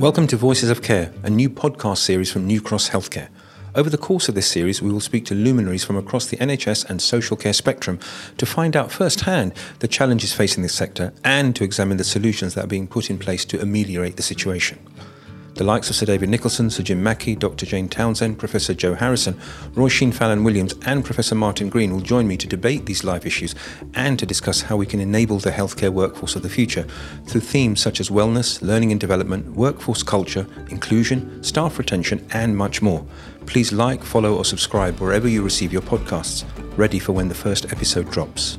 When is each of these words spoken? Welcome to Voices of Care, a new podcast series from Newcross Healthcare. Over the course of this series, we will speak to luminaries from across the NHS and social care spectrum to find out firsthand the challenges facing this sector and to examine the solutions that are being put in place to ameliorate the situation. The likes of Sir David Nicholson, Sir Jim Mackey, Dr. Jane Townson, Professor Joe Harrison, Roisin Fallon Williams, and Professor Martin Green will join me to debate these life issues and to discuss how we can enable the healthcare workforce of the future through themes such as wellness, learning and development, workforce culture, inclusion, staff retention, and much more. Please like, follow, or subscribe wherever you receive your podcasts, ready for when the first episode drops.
Welcome 0.00 0.28
to 0.28 0.36
Voices 0.38 0.70
of 0.70 0.80
Care, 0.80 1.12
a 1.22 1.28
new 1.28 1.50
podcast 1.50 1.98
series 1.98 2.32
from 2.32 2.46
Newcross 2.46 2.88
Healthcare. 2.88 3.28
Over 3.74 3.90
the 3.90 3.98
course 3.98 4.30
of 4.30 4.34
this 4.34 4.50
series, 4.50 4.80
we 4.80 4.90
will 4.90 4.98
speak 4.98 5.26
to 5.26 5.34
luminaries 5.34 5.84
from 5.84 5.98
across 5.98 6.24
the 6.24 6.38
NHS 6.38 6.88
and 6.88 7.02
social 7.02 7.36
care 7.36 7.52
spectrum 7.52 8.00
to 8.38 8.46
find 8.46 8.78
out 8.78 8.90
firsthand 8.90 9.52
the 9.80 9.88
challenges 9.88 10.32
facing 10.32 10.62
this 10.62 10.72
sector 10.72 11.12
and 11.22 11.54
to 11.54 11.64
examine 11.64 11.98
the 11.98 12.04
solutions 12.04 12.54
that 12.54 12.64
are 12.64 12.66
being 12.66 12.88
put 12.88 13.10
in 13.10 13.18
place 13.18 13.44
to 13.44 13.60
ameliorate 13.60 14.16
the 14.16 14.22
situation. 14.22 14.78
The 15.60 15.66
likes 15.66 15.90
of 15.90 15.96
Sir 15.96 16.06
David 16.06 16.30
Nicholson, 16.30 16.70
Sir 16.70 16.82
Jim 16.82 17.02
Mackey, 17.02 17.36
Dr. 17.36 17.66
Jane 17.66 17.86
Townson, 17.86 18.34
Professor 18.34 18.72
Joe 18.72 18.94
Harrison, 18.94 19.34
Roisin 19.74 20.10
Fallon 20.10 20.42
Williams, 20.42 20.74
and 20.86 21.04
Professor 21.04 21.34
Martin 21.34 21.68
Green 21.68 21.92
will 21.92 22.00
join 22.00 22.26
me 22.26 22.38
to 22.38 22.46
debate 22.46 22.86
these 22.86 23.04
life 23.04 23.26
issues 23.26 23.54
and 23.92 24.18
to 24.18 24.24
discuss 24.24 24.62
how 24.62 24.78
we 24.78 24.86
can 24.86 25.00
enable 25.00 25.38
the 25.38 25.50
healthcare 25.50 25.90
workforce 25.92 26.34
of 26.34 26.40
the 26.40 26.48
future 26.48 26.86
through 27.26 27.42
themes 27.42 27.78
such 27.78 28.00
as 28.00 28.08
wellness, 28.08 28.62
learning 28.62 28.90
and 28.90 29.02
development, 29.02 29.54
workforce 29.54 30.02
culture, 30.02 30.46
inclusion, 30.70 31.44
staff 31.44 31.78
retention, 31.78 32.26
and 32.32 32.56
much 32.56 32.80
more. 32.80 33.04
Please 33.44 33.70
like, 33.70 34.02
follow, 34.02 34.36
or 34.36 34.46
subscribe 34.46 34.98
wherever 34.98 35.28
you 35.28 35.42
receive 35.42 35.74
your 35.74 35.82
podcasts, 35.82 36.42
ready 36.78 36.98
for 36.98 37.12
when 37.12 37.28
the 37.28 37.34
first 37.34 37.70
episode 37.70 38.10
drops. 38.10 38.56